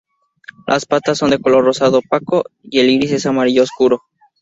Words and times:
Las 0.65 0.87
patas 0.87 1.19
son 1.19 1.29
de 1.29 1.37
color 1.39 1.63
rosado 1.63 1.99
opaco 1.99 2.45
y 2.63 2.79
el 2.79 2.89
iris 2.89 3.11
es 3.11 3.27
amarillo 3.27 3.61
oscuro. 3.61 4.01